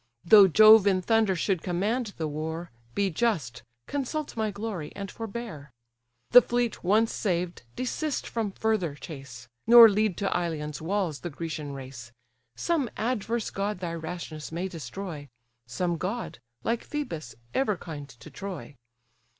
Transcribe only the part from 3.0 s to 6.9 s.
just, consult my glory, and forbear. The fleet